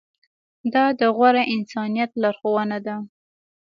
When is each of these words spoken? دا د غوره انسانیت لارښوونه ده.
دا 0.73 0.85
د 0.99 1.01
غوره 1.15 1.43
انسانیت 1.55 2.11
لارښوونه 2.21 2.77
ده. 2.85 2.95